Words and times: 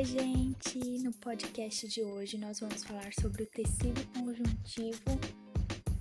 Oi, 0.00 0.04
gente! 0.06 0.78
No 1.02 1.12
podcast 1.12 1.86
de 1.86 2.02
hoje 2.02 2.38
nós 2.38 2.58
vamos 2.58 2.82
falar 2.82 3.12
sobre 3.20 3.42
o 3.42 3.46
tecido 3.46 4.00
conjuntivo 4.18 5.20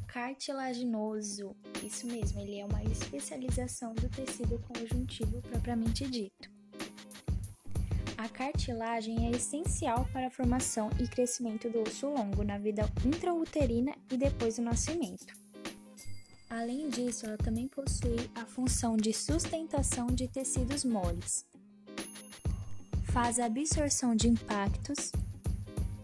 cartilaginoso. 0.07 1.53
Isso 1.83 2.07
mesmo, 2.07 2.39
ele 2.39 2.59
é 2.59 2.65
uma 2.65 2.81
especialização 2.81 3.93
do 3.93 4.07
tecido 4.07 4.57
conjuntivo 4.59 5.41
propriamente 5.41 6.07
dito. 6.07 6.49
A 8.17 8.29
cartilagem 8.29 9.27
é 9.27 9.31
essencial 9.31 10.07
para 10.13 10.27
a 10.27 10.31
formação 10.31 10.89
e 10.97 11.05
crescimento 11.05 11.69
do 11.69 11.81
osso 11.81 12.07
longo 12.07 12.41
na 12.41 12.57
vida 12.57 12.89
intrauterina 13.05 13.93
e 14.09 14.15
depois 14.15 14.55
do 14.55 14.61
nascimento. 14.61 15.33
Além 16.49 16.87
disso, 16.87 17.25
ela 17.25 17.37
também 17.37 17.67
possui 17.67 18.31
a 18.33 18.45
função 18.45 18.95
de 18.95 19.11
sustentação 19.11 20.07
de 20.07 20.29
tecidos 20.29 20.85
moles 20.85 21.49
faz 23.21 23.37
absorção 23.37 24.15
de 24.15 24.29
impactos 24.29 25.11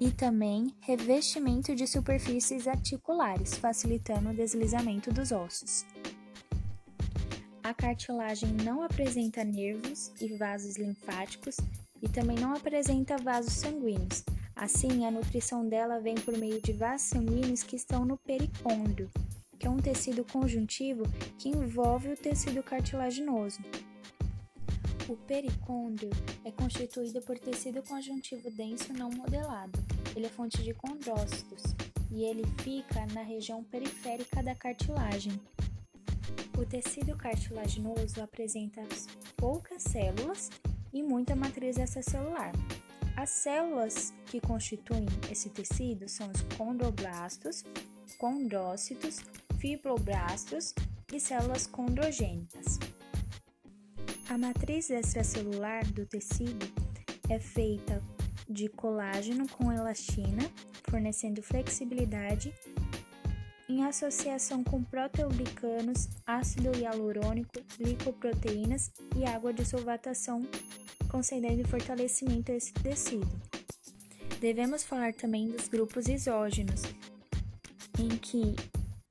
e 0.01 0.11
também 0.11 0.75
revestimento 0.81 1.73
de 1.73 1.87
superfícies 1.87 2.67
articulares, 2.67 3.55
facilitando 3.55 4.31
o 4.31 4.33
deslizamento 4.33 5.13
dos 5.13 5.31
ossos. 5.31 5.85
A 7.63 7.73
cartilagem 7.73 8.51
não 8.65 8.83
apresenta 8.83 9.45
nervos 9.45 10.11
e 10.19 10.35
vasos 10.35 10.75
linfáticos 10.75 11.55
e 12.01 12.09
também 12.09 12.37
não 12.37 12.53
apresenta 12.53 13.15
vasos 13.15 13.53
sanguíneos. 13.53 14.21
Assim, 14.53 15.05
a 15.05 15.11
nutrição 15.11 15.65
dela 15.65 16.01
vem 16.01 16.15
por 16.15 16.37
meio 16.37 16.61
de 16.61 16.73
vasos 16.73 17.07
sanguíneos 17.07 17.63
que 17.63 17.77
estão 17.77 18.03
no 18.03 18.17
pericôndrio, 18.17 19.09
que 19.57 19.65
é 19.65 19.69
um 19.69 19.77
tecido 19.77 20.25
conjuntivo 20.25 21.03
que 21.37 21.47
envolve 21.47 22.09
o 22.09 22.17
tecido 22.17 22.61
cartilaginoso. 22.61 23.61
O 25.07 25.15
pericôndrio 25.15 26.09
é 26.43 26.51
constituído 26.51 27.21
por 27.21 27.37
tecido 27.37 27.83
conjuntivo 27.83 28.49
denso 28.49 28.91
não 28.91 29.11
modelado. 29.11 29.79
Ele 30.15 30.25
é 30.25 30.29
fonte 30.29 30.63
de 30.63 30.73
condrócitos 30.73 31.61
e 32.09 32.23
ele 32.23 32.43
fica 32.63 33.05
na 33.13 33.21
região 33.21 33.63
periférica 33.63 34.41
da 34.41 34.55
cartilagem. 34.55 35.39
O 36.57 36.65
tecido 36.65 37.15
cartilaginoso 37.15 38.19
apresenta 38.19 38.81
poucas 39.37 39.83
células 39.83 40.49
e 40.91 41.03
muita 41.03 41.35
matriz 41.35 41.77
extracelular. 41.77 42.51
As 43.15 43.29
células 43.29 44.11
que 44.25 44.41
constituem 44.41 45.05
esse 45.29 45.49
tecido 45.49 46.09
são 46.09 46.31
os 46.31 46.41
condroblastos, 46.57 47.63
condrócitos, 48.17 49.19
fibroblastos 49.59 50.73
e 51.13 51.19
células 51.19 51.67
condrogênicas. 51.67 52.79
A 54.27 54.39
matriz 54.39 54.89
extracelular 54.89 55.85
do 55.93 56.03
tecido 56.03 56.65
é 57.29 57.39
feita 57.39 58.01
de 58.49 58.67
colágeno 58.67 59.47
com 59.47 59.71
elastina, 59.71 60.49
fornecendo 60.89 61.43
flexibilidade, 61.43 62.51
em 63.69 63.83
associação 63.83 64.63
com 64.63 64.83
proteoglicanos, 64.83 66.09
ácido 66.25 66.75
hialurônico, 66.75 67.53
glicoproteínas 67.77 68.91
e 69.15 69.25
água 69.25 69.53
de 69.53 69.63
solvatação, 69.63 70.41
concedendo 71.09 71.67
fortalecimento 71.67 72.51
a 72.51 72.55
esse 72.55 72.73
tecido. 72.73 73.29
Devemos 74.39 74.83
falar 74.83 75.13
também 75.13 75.49
dos 75.49 75.67
grupos 75.67 76.07
isógenos, 76.07 76.81
em 77.99 78.09
que, 78.17 78.55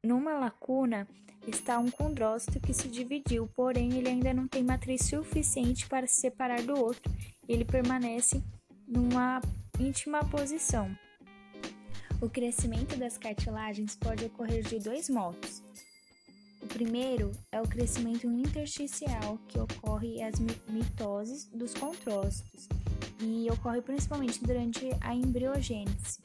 numa 0.03 0.35
lacuna, 0.35 1.07
está 1.47 1.79
um 1.79 1.91
condrócito 1.91 2.61
que 2.61 2.73
se 2.73 2.89
dividiu, 2.89 3.49
porém 3.55 3.95
ele 3.95 4.09
ainda 4.09 4.33
não 4.33 4.49
tem 4.49 4.63
matriz 4.63 5.03
suficiente 5.07 5.87
para 5.87 6.07
se 6.07 6.21
separar 6.21 6.63
do 6.63 6.79
outro. 6.79 7.13
Ele 7.49 7.65
permanece 7.65 8.43
numa 8.87 9.41
íntima 9.79 10.25
posição. 10.25 10.97
O 12.21 12.29
crescimento 12.31 12.97
das 12.97 13.19
cartilagens 13.19 13.97
pode 13.97 14.25
ocorrer 14.25 14.63
de 14.63 14.79
dois 14.79 15.11
modos. 15.11 15.63
O 16.63 16.67
primeiro 16.67 17.31
é 17.53 17.61
o 17.61 17.69
crescimento 17.69 18.27
intersticial, 18.27 19.39
que 19.49 19.59
ocorre 19.59 20.23
as 20.23 20.41
mitoses 20.67 21.47
dos 21.53 21.75
contrócitos 21.75 22.67
e 23.21 23.51
ocorre 23.51 23.83
principalmente 23.83 24.43
durante 24.43 24.89
a 25.03 25.15
embriogênese. 25.15 26.24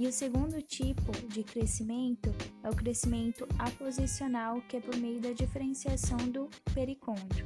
E 0.00 0.06
o 0.06 0.12
segundo 0.12 0.62
tipo 0.62 1.12
de 1.28 1.44
crescimento 1.44 2.34
é 2.64 2.70
o 2.70 2.74
crescimento 2.74 3.46
aposicional, 3.58 4.62
que 4.62 4.78
é 4.78 4.80
por 4.80 4.96
meio 4.96 5.20
da 5.20 5.32
diferenciação 5.32 6.16
do 6.16 6.48
pericôndrio. 6.72 7.44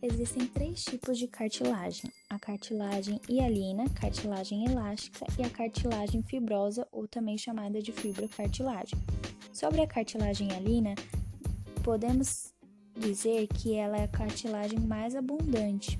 Existem 0.00 0.46
três 0.46 0.84
tipos 0.84 1.18
de 1.18 1.26
cartilagem: 1.26 2.08
a 2.30 2.38
cartilagem 2.38 3.20
hialina, 3.28 3.90
cartilagem 3.90 4.64
elástica 4.64 5.26
e 5.36 5.42
a 5.42 5.50
cartilagem 5.50 6.22
fibrosa, 6.22 6.86
ou 6.92 7.08
também 7.08 7.36
chamada 7.36 7.82
de 7.82 7.90
fibrocartilagem. 7.90 8.96
Sobre 9.54 9.82
a 9.82 9.86
cartilagem 9.86 10.48
hialina, 10.48 10.96
podemos 11.84 12.52
dizer 12.98 13.46
que 13.46 13.76
ela 13.76 13.96
é 13.96 14.02
a 14.02 14.08
cartilagem 14.08 14.80
mais 14.80 15.14
abundante. 15.14 15.96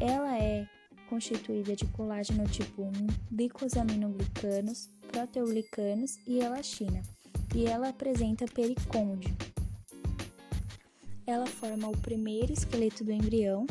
Ela 0.00 0.38
é 0.38 0.66
constituída 1.06 1.76
de 1.76 1.84
colágeno 1.88 2.48
tipo 2.48 2.84
1, 2.84 2.92
glicosaminoglicanos, 3.32 4.88
proteoglicanos 5.12 6.16
e 6.26 6.38
elastina, 6.38 7.02
e 7.54 7.66
ela 7.66 7.90
apresenta 7.90 8.46
pericôndio. 8.46 9.36
Ela 11.26 11.46
forma 11.46 11.86
o 11.86 11.96
primeiro 11.98 12.50
esqueleto 12.50 13.04
do 13.04 13.12
embrião, 13.12 13.66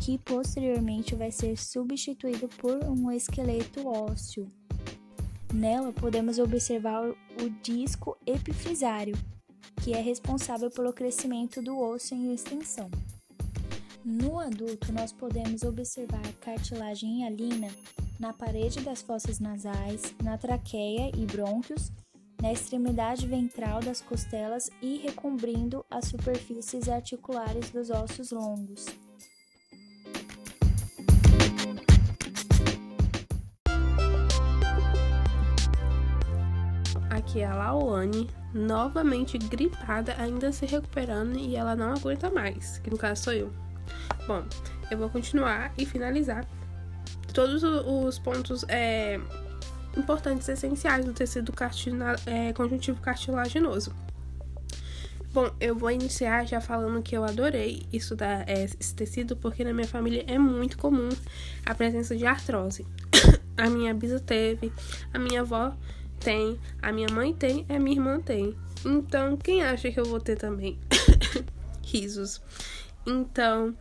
que 0.00 0.18
posteriormente 0.18 1.16
vai 1.16 1.32
ser 1.32 1.58
substituído 1.58 2.48
por 2.60 2.78
um 2.84 3.10
esqueleto 3.10 3.88
ósseo 3.88 4.46
Nela 5.52 5.92
podemos 5.92 6.38
observar 6.38 7.06
o 7.10 7.50
disco 7.62 8.16
epifisário, 8.26 9.14
que 9.82 9.92
é 9.92 10.00
responsável 10.00 10.70
pelo 10.70 10.94
crescimento 10.94 11.60
do 11.60 11.78
osso 11.78 12.14
em 12.14 12.32
extensão. 12.32 12.90
No 14.02 14.40
adulto, 14.40 14.92
nós 14.92 15.12
podemos 15.12 15.62
observar 15.62 16.22
cartilagem 16.40 17.20
hialina 17.20 17.68
na 18.18 18.32
parede 18.32 18.80
das 18.80 19.02
fossas 19.02 19.38
nasais, 19.38 20.14
na 20.22 20.38
traqueia 20.38 21.12
e 21.14 21.26
brônquios, 21.26 21.92
na 22.40 22.52
extremidade 22.52 23.26
ventral 23.26 23.80
das 23.80 24.00
costelas 24.00 24.70
e 24.80 24.96
recobrindo 24.96 25.84
as 25.90 26.06
superfícies 26.06 26.88
articulares 26.88 27.70
dos 27.70 27.90
ossos 27.90 28.30
longos. 28.30 28.86
Que 37.32 37.42
a 37.42 37.54
Laoane, 37.54 38.28
novamente 38.52 39.38
gripada, 39.38 40.14
ainda 40.18 40.52
se 40.52 40.66
recuperando 40.66 41.38
e 41.38 41.56
ela 41.56 41.74
não 41.74 41.94
aguenta 41.94 42.30
mais, 42.30 42.78
que 42.78 42.90
no 42.90 42.98
caso 42.98 43.24
sou 43.24 43.32
eu. 43.32 43.50
Bom, 44.26 44.44
eu 44.90 44.98
vou 44.98 45.08
continuar 45.08 45.72
e 45.78 45.86
finalizar 45.86 46.46
todos 47.32 47.62
os 47.62 48.18
pontos 48.18 48.66
é, 48.68 49.18
importantes 49.96 50.46
essenciais 50.46 51.06
do 51.06 51.14
tecido 51.14 51.54
é, 52.26 52.52
conjuntivo 52.52 53.00
cartilaginoso. 53.00 53.94
Bom, 55.32 55.50
eu 55.58 55.74
vou 55.74 55.90
iniciar 55.90 56.46
já 56.46 56.60
falando 56.60 57.02
que 57.02 57.16
eu 57.16 57.24
adorei 57.24 57.86
estudar 57.90 58.46
é, 58.46 58.64
esse 58.64 58.94
tecido 58.94 59.34
porque 59.34 59.64
na 59.64 59.72
minha 59.72 59.88
família 59.88 60.22
é 60.26 60.38
muito 60.38 60.76
comum 60.76 61.08
a 61.64 61.74
presença 61.74 62.14
de 62.14 62.26
artrose. 62.26 62.86
a 63.56 63.70
minha 63.70 63.94
bisa 63.94 64.20
teve, 64.20 64.70
a 65.14 65.18
minha 65.18 65.40
avó 65.40 65.74
tem, 66.22 66.58
a 66.80 66.92
minha 66.92 67.08
mãe 67.12 67.32
tem, 67.32 67.66
a 67.68 67.78
minha 67.78 67.96
irmã 67.96 68.20
tem. 68.20 68.56
Então, 68.84 69.36
quem 69.36 69.62
acha 69.62 69.90
que 69.90 69.98
eu 69.98 70.04
vou 70.04 70.20
ter 70.20 70.36
também? 70.36 70.78
Risos. 71.84 72.40
Então, 73.06 73.74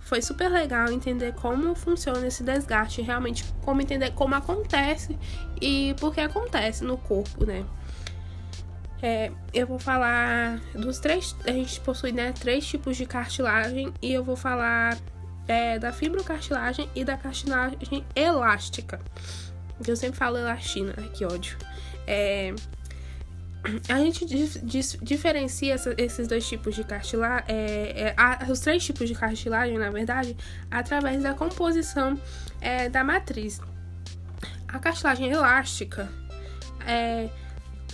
foi 0.00 0.20
super 0.20 0.48
legal 0.48 0.90
entender 0.90 1.32
como 1.34 1.74
funciona 1.74 2.26
esse 2.26 2.42
desgaste, 2.42 3.00
realmente 3.00 3.44
como 3.62 3.80
entender 3.80 4.10
como 4.12 4.34
acontece 4.34 5.18
e 5.60 5.94
por 5.98 6.14
que 6.14 6.20
acontece 6.20 6.84
no 6.84 6.98
corpo, 6.98 7.46
né? 7.46 7.64
É, 9.02 9.30
eu 9.52 9.66
vou 9.66 9.78
falar 9.78 10.60
dos 10.74 10.98
três. 10.98 11.36
A 11.46 11.52
gente 11.52 11.80
possui 11.80 12.12
né, 12.12 12.32
três 12.32 12.66
tipos 12.66 12.96
de 12.96 13.06
cartilagem 13.06 13.92
e 14.00 14.12
eu 14.12 14.24
vou 14.24 14.36
falar 14.36 14.96
é, 15.46 15.78
da 15.78 15.92
fibrocartilagem 15.92 16.88
e 16.94 17.04
da 17.04 17.16
cartilagem 17.16 18.04
elástica. 18.14 19.00
Eu 19.86 19.96
sempre 19.96 20.16
falo 20.16 20.38
elastina, 20.38 20.94
ai 20.96 21.08
que 21.08 21.24
ódio. 21.24 21.56
É, 22.06 22.54
a 23.88 23.98
gente 23.98 24.26
dif 24.26 24.98
diferencia 25.02 25.76
esses 25.96 26.28
dois 26.28 26.46
tipos 26.46 26.74
de 26.74 26.84
cartilagem, 26.84 27.44
é, 27.48 28.14
é, 28.16 28.52
os 28.52 28.60
três 28.60 28.84
tipos 28.84 29.08
de 29.08 29.14
cartilagem, 29.14 29.78
na 29.78 29.90
verdade, 29.90 30.36
através 30.70 31.22
da 31.22 31.32
composição 31.34 32.18
é, 32.60 32.88
da 32.88 33.02
matriz. 33.02 33.60
A 34.68 34.78
cartilagem 34.78 35.30
elástica, 35.30 36.10
é, 36.86 37.30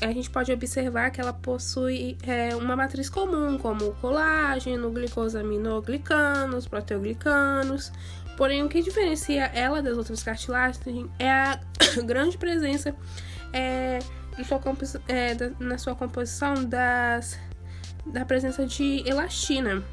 a 0.00 0.12
gente 0.12 0.30
pode 0.30 0.50
observar 0.50 1.10
que 1.10 1.20
ela 1.20 1.32
possui 1.32 2.16
é, 2.22 2.56
uma 2.56 2.74
matriz 2.74 3.08
comum, 3.10 3.58
como 3.58 3.92
colágeno, 3.96 4.90
glicosaminoglicanos, 4.90 6.66
proteoglicanos. 6.66 7.92
Porém, 8.40 8.62
o 8.62 8.70
que 8.70 8.80
diferencia 8.80 9.50
ela 9.52 9.82
das 9.82 9.98
outras 9.98 10.22
cartilagens 10.22 10.80
é 11.18 11.30
a 11.30 11.60
grande 12.06 12.38
presença 12.38 12.96
é, 13.52 13.98
sua, 14.42 14.58
é, 15.06 15.34
da, 15.34 15.50
na 15.60 15.76
sua 15.76 15.94
composição 15.94 16.64
das, 16.64 17.38
da 18.06 18.24
presença 18.24 18.64
de 18.64 19.06
elastina, 19.06 19.84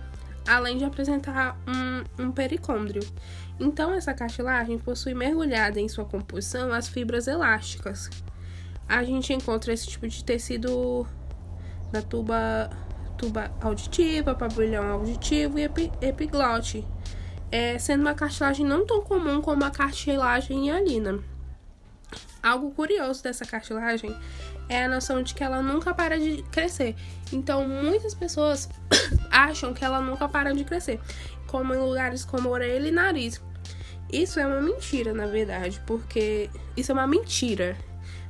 além 0.47 0.77
de 0.77 0.85
apresentar 0.85 1.59
um, 1.67 2.23
um 2.23 2.31
pericôndrio. 2.31 3.03
Então, 3.59 3.91
essa 3.91 4.13
cartilagem 4.13 4.79
possui 4.79 5.13
mergulhada 5.13 5.81
em 5.81 5.89
sua 5.89 6.05
composição 6.05 6.71
as 6.71 6.87
fibras 6.87 7.27
elásticas. 7.27 8.09
A 8.87 9.03
gente 9.03 9.33
encontra 9.33 9.73
esse 9.73 9.87
tipo 9.87 10.07
de 10.07 10.23
tecido 10.23 11.05
na 11.91 12.01
tuba, 12.01 12.69
tuba 13.17 13.51
auditiva, 13.59 14.33
pavilhão 14.33 14.89
auditivo 14.89 15.59
e 15.59 15.63
epi, 15.63 15.91
epiglote, 15.99 16.87
é, 17.51 17.77
sendo 17.79 18.01
uma 18.01 18.13
cartilagem 18.13 18.65
não 18.65 18.85
tão 18.85 19.01
comum 19.01 19.41
como 19.41 19.63
a 19.63 19.71
cartilagem 19.71 20.67
hialina. 20.67 21.19
Algo 22.41 22.71
curioso 22.71 23.23
dessa 23.23 23.45
cartilagem 23.45 24.15
é 24.69 24.85
a 24.85 24.89
noção 24.89 25.21
de 25.23 25.33
que 25.33 25.43
ela 25.43 25.61
nunca 25.61 25.93
para 25.93 26.19
de 26.19 26.43
crescer. 26.51 26.95
Então, 27.31 27.67
muitas 27.67 28.13
pessoas 28.13 28.69
acham 29.31 29.73
que 29.73 29.83
ela 29.83 30.01
nunca 30.01 30.27
para 30.27 30.53
de 30.53 30.63
crescer, 30.63 30.99
como 31.47 31.73
em 31.73 31.77
lugares 31.77 32.23
como 32.23 32.49
orelha 32.49 32.87
e 32.87 32.91
nariz. 32.91 33.41
Isso 34.11 34.39
é 34.39 34.47
uma 34.47 34.61
mentira, 34.61 35.13
na 35.13 35.25
verdade, 35.25 35.81
porque 35.85 36.49
isso 36.77 36.91
é 36.91 36.93
uma 36.93 37.07
mentira, 37.07 37.75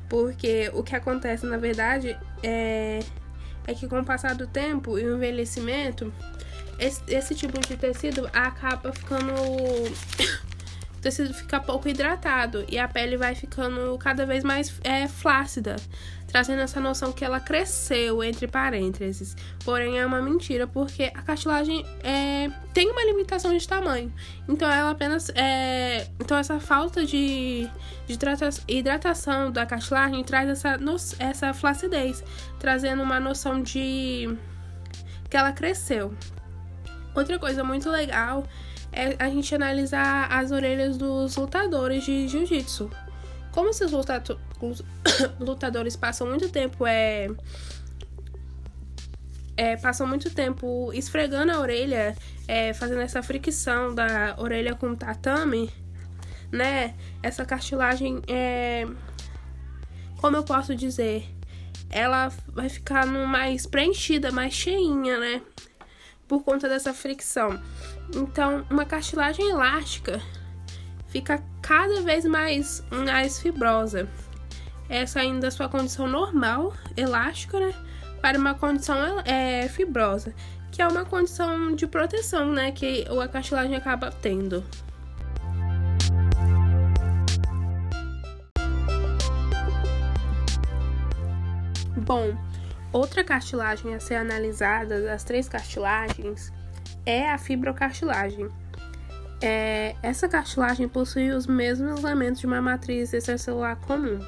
porque 0.10 0.72
o 0.74 0.82
que 0.82 0.96
acontece, 0.96 1.46
na 1.46 1.58
verdade, 1.58 2.18
é, 2.42 3.00
é 3.68 3.74
que 3.74 3.88
com 3.88 4.00
o 4.00 4.06
passar 4.06 4.34
do 4.34 4.48
tempo 4.48 4.98
e 4.98 5.06
o 5.06 5.16
envelhecimento, 5.16 6.12
esse, 6.80 7.02
esse 7.08 7.36
tipo 7.36 7.60
de 7.60 7.76
tecido 7.76 8.30
acaba 8.34 8.94
ficando 8.94 9.32
o 10.98 11.02
tecido 11.02 11.34
fica 11.34 11.60
pouco 11.60 11.88
hidratado 11.88 12.66
e 12.70 12.78
a 12.78 12.88
pele 12.88 13.18
vai 13.18 13.36
ficando 13.36 13.98
cada 13.98 14.26
vez 14.26 14.44
mais 14.44 14.80
é, 14.84 15.08
flácida, 15.08 15.76
trazendo 16.28 16.62
essa 16.62 16.80
noção 16.80 17.12
que 17.12 17.24
ela 17.24 17.40
cresceu 17.40 18.24
entre 18.24 18.48
parênteses. 18.48 19.36
Porém, 19.64 20.00
é 20.00 20.06
uma 20.06 20.22
mentira, 20.22 20.68
porque 20.68 21.12
a 21.14 21.22
cartilagem 21.22 21.86
é, 22.04 22.50
tem 22.74 22.90
uma 22.92 23.04
limitação 23.06 23.56
de 23.56 23.68
tamanho. 23.68 24.12
Então, 24.48 24.70
ela 24.70 24.92
apenas. 24.92 25.30
É, 25.30 26.08
então, 26.20 26.38
essa 26.38 26.60
falta 26.60 27.06
de, 27.06 27.70
de 28.08 28.18
hidratação 28.68 29.52
da 29.52 29.66
cartilagem 29.66 30.24
traz 30.24 30.50
essa, 30.50 30.78
essa 31.20 31.54
flacidez, 31.54 32.24
trazendo 32.60 33.02
uma 33.02 33.20
noção 33.20 33.62
de 33.62 34.36
que 35.30 35.38
ela 35.38 35.52
cresceu. 35.52 36.14
Outra 37.18 37.40
coisa 37.40 37.64
muito 37.64 37.90
legal 37.90 38.46
é 38.92 39.16
a 39.18 39.28
gente 39.28 39.54
analisar 39.56 40.32
as 40.32 40.52
orelhas 40.52 40.98
dos 40.98 41.36
lutadores 41.36 42.04
de 42.04 42.28
jiu-jitsu. 42.28 42.92
Como 43.52 43.72
esses 43.72 43.92
lutadores 45.40 45.96
passam 45.96 46.28
muito 46.28 46.48
tempo 46.50 46.86
é, 46.86 47.28
é, 49.58 49.76
passam 49.78 50.06
muito 50.06 50.30
tempo 50.30 50.92
esfregando 50.94 51.52
a 51.52 51.60
orelha, 51.60 52.16
é, 52.48 52.72
fazendo 52.76 53.02
essa 53.02 53.24
fricção 53.24 53.96
da 53.96 54.36
orelha 54.38 54.76
com 54.76 54.92
o 54.92 54.96
tatame, 54.96 55.72
né? 56.52 56.94
Essa 57.24 57.44
cartilagem 57.44 58.22
é. 58.28 58.86
Como 60.18 60.38
eu 60.38 60.44
posso 60.44 60.76
dizer? 60.76 61.28
Ela 61.90 62.32
vai 62.50 62.70
ficar 62.70 63.08
mais 63.08 63.66
preenchida, 63.66 64.32
mais 64.32 64.54
cheinha, 64.54 65.20
né? 65.20 65.42
Por 66.28 66.44
conta 66.44 66.68
dessa 66.68 66.94
fricção. 66.94 67.60
Então, 68.14 68.66
uma 68.70 68.86
cartilagem 68.86 69.50
elástica 69.50 70.22
fica 71.08 71.44
cada 71.62 72.02
vez 72.02 72.26
mais, 72.26 72.84
mais 72.92 73.40
fibrosa. 73.40 74.08
É 74.90 75.06
saindo 75.06 75.42
da 75.42 75.52
sua 75.52 75.68
condição 75.68 76.08
normal, 76.08 76.74
elástica, 76.96 77.60
né? 77.60 77.74
Para 78.22 78.38
uma 78.38 78.54
condição 78.54 79.20
é, 79.26 79.68
fibrosa, 79.68 80.34
que 80.72 80.82
é 80.82 80.88
uma 80.88 81.06
condição 81.06 81.76
de 81.76 81.86
proteção, 81.88 82.52
né? 82.52 82.72
Que 82.72 83.06
a 83.22 83.28
cartilagem 83.28 83.76
acaba 83.76 84.12
tendo. 84.12 84.64
Bom, 91.98 92.38
outra 92.92 93.24
cartilagem 93.24 93.94
a 93.94 94.00
ser 94.00 94.16
analisada 94.16 95.02
das 95.02 95.24
três 95.24 95.48
cartilagens 95.48 96.52
é 97.06 97.30
a 97.30 97.38
fibrocartilagem. 97.38 98.50
É, 99.42 99.96
essa 100.02 100.28
cartilagem 100.28 100.88
possui 100.88 101.32
os 101.32 101.46
mesmos 101.46 102.04
elementos 102.04 102.40
de 102.40 102.48
uma 102.48 102.62
matriz 102.62 103.14
extracelular 103.14 103.78
comum, 103.78 104.20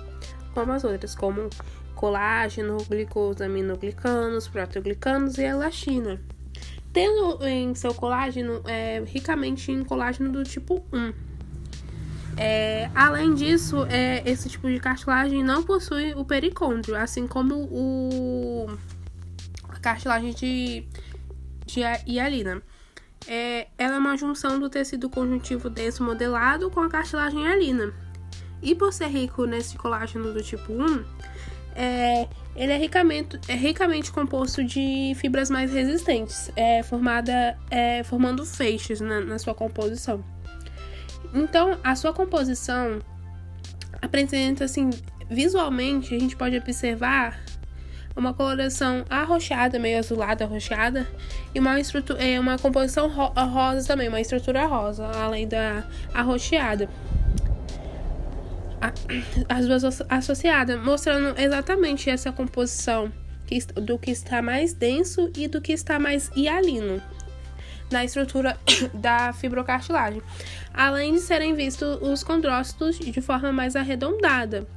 como 0.53 0.71
as 0.71 0.83
outras, 0.83 1.15
como 1.15 1.50
colágeno, 1.95 2.77
glicosaminoglicanos, 2.88 4.47
proteoglicanos 4.47 5.38
e 5.38 5.44
elastina. 5.44 6.21
Tendo 6.94 7.45
em 7.45 7.75
seu 7.75 7.94
colágeno 7.94 8.62
é, 8.65 9.03
ricamente 9.05 9.71
em 9.71 9.83
colágeno 9.83 10.31
do 10.31 10.44
tipo 10.44 10.83
1. 10.94 11.28
É, 12.41 12.89
além 12.95 13.33
disso, 13.33 13.83
é, 13.89 14.24
esse 14.25 14.47
tipo 14.47 14.69
de 14.69 14.80
cartilagem 14.80 15.44
não 15.44 15.62
possui 15.62 16.13
o 16.13 16.24
pericôndrio, 16.24 16.95
assim 16.95 17.27
como 17.27 17.53
o, 17.53 18.77
a 19.68 19.77
cartilagem 19.77 20.33
de, 20.33 20.86
de 21.65 21.81
hialina. 22.07 22.62
É, 23.27 23.68
ela 23.77 23.95
é 23.95 24.00
uma 24.00 24.15
junção 24.15 24.57
do 24.57 24.69
tecido 24.69 25.09
conjuntivo 25.09 25.69
denso 25.69 26.01
modelado 26.01 26.71
com 26.71 26.80
a 26.80 26.88
cartilagem 26.88 27.44
hialina. 27.44 27.94
E 28.62 28.74
por 28.74 28.94
ser 28.94 29.07
rico 29.07 29.45
nesse 29.45 29.77
colágeno 29.77 30.33
do 30.33 30.41
tipo 30.41 30.71
1, 30.71 31.03
é, 31.75 32.30
ele 32.56 32.71
é 32.71 32.77
ricamente, 32.77 33.38
é 33.50 33.53
ricamente 33.53 34.13
composto 34.13 34.63
de 34.63 35.13
fibras 35.15 35.50
mais 35.50 35.74
resistentes, 35.74 36.50
é, 36.56 36.83
formada, 36.83 37.59
é, 37.69 38.01
formando 38.06 38.45
feixes 38.45 39.01
na, 39.01 39.19
na 39.19 39.38
sua 39.38 39.53
composição. 39.53 40.24
Então, 41.33 41.77
a 41.84 41.96
sua 41.96 42.13
composição 42.13 43.00
apresenta 44.01 44.65
assim, 44.65 44.89
visualmente, 45.29 46.15
a 46.15 46.20
gente 46.20 46.36
pode 46.36 46.58
observar 46.58 47.39
uma 48.15 48.34
coloração 48.34 49.05
arroxeada, 49.10 49.79
meio 49.79 50.00
azulada, 50.00 50.43
arroxeada, 50.43 51.08
e 51.53 51.60
uma 51.60 51.79
estrutura, 51.79 52.22
é 52.24 52.39
uma 52.39 52.58
composição 52.58 53.08
ro 53.08 53.32
rosa 53.36 53.88
também, 53.88 54.10
uma 54.10 54.20
estrutura 54.20 54.65
rosa, 54.65 55.08
além 55.08 55.48
da 55.48 55.84
arroxeada. 56.13 56.89
As 59.48 59.67
duas 59.67 60.01
associadas, 60.10 60.82
mostrando 60.84 61.39
exatamente 61.39 62.10
essa 62.10 62.32
composição 62.32 63.12
do 63.75 63.98
que 63.98 64.12
está 64.12 64.41
mais 64.41 64.74
denso 64.74 65.32
e 65.36 65.48
do 65.48 65.60
que 65.60 65.74
está 65.74 65.98
mais 66.00 66.32
hialino 66.36 67.01
na 67.91 68.03
estrutura 68.03 68.58
da 68.93 69.34
fibrocartilagem, 69.34 70.22
além 70.74 71.13
de 71.13 71.19
serem 71.19 71.53
vistos 71.53 72.00
os 72.01 72.24
condrócitos 72.24 73.00
de 73.00 73.22
forma 73.22 73.51
mais 73.51 73.75
arredondada. 73.75 74.67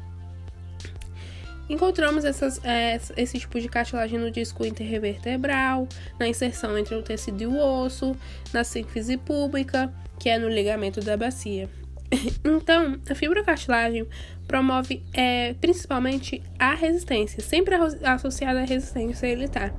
Encontramos 1.69 2.25
essas, 2.25 2.63
é, 2.65 3.01
esse 3.17 3.39
tipo 3.39 3.59
de 3.59 3.69
cartilagem 3.69 4.19
no 4.19 4.31
disco 4.31 4.65
intervertebral, 4.67 5.89
na 6.19 6.29
inserção 6.29 6.77
entre 6.77 6.95
o 6.95 7.03
tecido 7.03 7.43
e 7.43 7.47
o 7.47 7.57
osso, 7.57 8.17
na 8.53 8.63
sínfise 8.65 9.17
pública, 9.17 9.93
que 10.19 10.29
é 10.29 10.39
no 10.39 10.49
ligamento 10.49 11.01
da 11.01 11.17
bacia. 11.17 11.69
Então, 12.45 13.01
a 13.09 13.15
fibrocartilagem 13.15 14.07
promove 14.47 15.03
é, 15.15 15.55
principalmente 15.55 16.43
a 16.59 16.75
resistência, 16.75 17.43
sempre 17.43 17.75
associada 17.75 18.61
à 18.61 18.65
resistência 18.65 19.29
militar. 19.29 19.73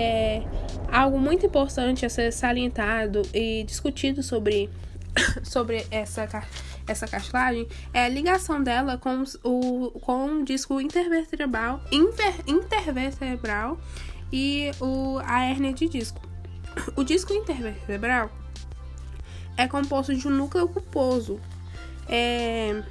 É 0.00 0.42
algo 0.90 1.18
muito 1.18 1.44
importante 1.44 2.06
a 2.06 2.08
ser 2.08 2.32
salientado 2.32 3.22
e 3.34 3.64
discutido 3.64 4.22
sobre, 4.22 4.70
sobre 5.42 5.84
essa, 5.90 6.28
essa 6.86 7.06
cartilagem 7.08 7.66
é 7.92 8.04
a 8.04 8.08
ligação 8.08 8.62
dela 8.62 8.96
com, 8.96 9.24
o, 9.42 9.90
com 10.00 10.40
o 10.40 10.44
disco 10.44 10.80
intervertebral, 10.80 11.82
inter, 11.90 12.34
intervertebral 12.46 13.78
e 14.32 14.70
o, 14.80 15.18
a 15.24 15.44
hérnia 15.44 15.72
de 15.72 15.88
disco. 15.88 16.20
O 16.94 17.02
disco 17.02 17.32
intervertebral 17.32 18.30
é 19.56 19.66
composto 19.66 20.14
de 20.14 20.28
um 20.28 20.30
núcleo 20.30 20.68
pulposo, 20.68 21.40
é, 22.08 22.82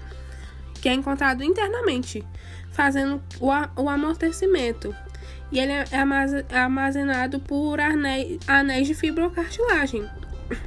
que 0.82 0.90
é 0.90 0.94
encontrado 0.94 1.42
internamente, 1.42 2.24
fazendo 2.72 3.24
o, 3.40 3.48
o 3.82 3.90
amortecimento. 3.90 4.94
E 5.52 5.60
ele 5.60 5.72
é 5.72 5.86
armazenado 6.52 7.40
por 7.40 7.80
anéis, 7.80 8.88
de 8.88 8.94
fibrocartilagem, 8.94 10.06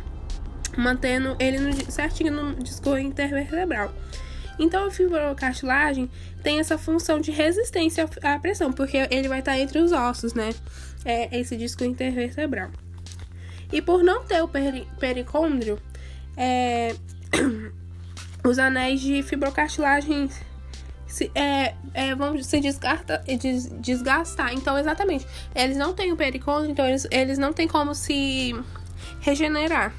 mantendo 0.77 1.37
ele 1.39 1.75
certinho 1.91 2.33
no 2.33 2.55
disco 2.63 2.97
intervertebral. 2.97 3.93
Então, 4.59 4.87
a 4.87 4.91
fibrocartilagem 4.91 6.11
tem 6.43 6.61
essa 6.61 6.77
função 6.77 7.21
de 7.21 7.31
resistência 7.31 8.09
à 8.23 8.39
pressão, 8.39 8.73
porque 8.73 9.09
ele 9.11 9.29
vai 9.29 9.41
estar 9.41 9.59
entre 9.59 9.79
os 9.79 9.93
ossos, 9.93 10.35
né? 10.35 10.51
É 11.05 11.39
esse 11.39 11.57
disco 11.57 11.85
intervertebral. 11.85 12.71
E 13.73 13.81
por 13.81 14.03
não 14.03 14.25
ter 14.25 14.43
o 14.43 14.49
peri 14.49 14.87
pericôndrio, 14.99 15.79
é, 16.37 16.95
os 18.45 18.59
anéis 18.59 19.01
de 19.01 19.23
fibrocartilagem 19.23 20.29
se, 21.11 21.31
é, 21.35 21.75
é, 21.93 22.15
vão 22.15 22.41
se 22.43 22.61
desgarta, 22.61 23.19
des, 23.19 23.69
desgastar. 23.81 24.55
Então, 24.55 24.79
exatamente, 24.79 25.27
eles 25.55 25.77
não 25.77 25.93
têm 25.93 26.13
o 26.13 26.17
pericôndrio, 26.17 26.71
então 26.71 26.87
eles, 26.87 27.07
eles 27.11 27.39
não 27.39 27.53
têm 27.53 27.67
como 27.67 27.95
se 27.95 28.55
regenerar, 29.21 29.93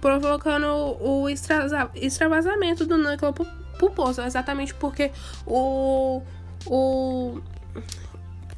provocando 0.00 0.66
o 1.00 1.28
extravasamento 1.28 2.86
do 2.86 2.96
núcleo 2.96 3.34
pulposo, 3.78 4.22
exatamente 4.22 4.74
porque 4.74 5.10
o, 5.46 6.22
o, 6.66 7.40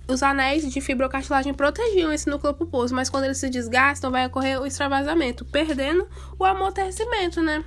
os 0.07 0.23
anéis 0.23 0.71
de 0.71 0.81
fibrocartilagem 0.81 1.55
protegiam 1.55 2.13
esse 2.13 2.29
núcleo 2.29 2.53
pulposo, 2.55 2.95
mas 2.95 3.09
quando 3.09 3.25
eles 3.25 3.39
se 3.39 3.49
desgastam, 3.49 4.11
vai 4.11 4.27
ocorrer 4.27 4.61
o 4.61 4.67
extravasamento, 4.67 5.45
perdendo 5.45 6.07
o 6.39 6.45
amortecimento, 6.45 7.41
né? 7.43 7.65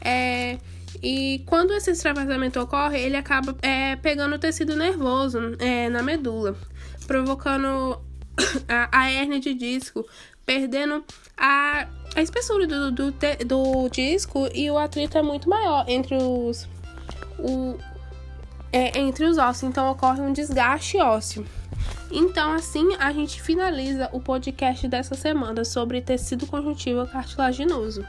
É, 0.00 0.58
e 1.02 1.44
quando 1.46 1.72
esse 1.72 1.90
extravasamento 1.90 2.60
ocorre, 2.60 2.98
ele 3.00 3.16
acaba 3.16 3.56
é, 3.62 3.96
pegando 3.96 4.36
o 4.36 4.38
tecido 4.38 4.76
nervoso 4.76 5.38
é, 5.58 5.88
na 5.88 6.02
medula, 6.02 6.56
provocando 7.06 8.00
a, 8.68 9.04
a 9.04 9.38
de 9.38 9.54
disco, 9.54 10.06
perdendo 10.44 11.04
a, 11.36 11.88
a 12.14 12.22
espessura 12.22 12.66
do, 12.66 12.92
do, 12.92 13.14
do, 13.46 13.88
disco 13.88 14.48
e 14.54 14.70
o 14.70 14.78
atrito 14.78 15.18
é 15.18 15.22
muito 15.22 15.48
maior 15.48 15.84
entre 15.88 16.16
os, 16.16 16.68
o, 17.38 17.76
é, 18.72 18.98
entre 18.98 19.24
os 19.24 19.38
ossos, 19.38 19.64
então 19.64 19.90
ocorre 19.90 20.20
um 20.20 20.32
desgaste 20.32 20.98
ósseo. 20.98 21.46
Então, 22.10 22.52
assim, 22.52 22.94
a 22.98 23.12
gente 23.12 23.42
finaliza 23.42 24.08
o 24.12 24.20
podcast 24.20 24.86
dessa 24.86 25.14
semana 25.14 25.64
sobre 25.64 26.00
tecido 26.00 26.46
conjuntivo 26.46 27.06
cartilaginoso. 27.06 28.06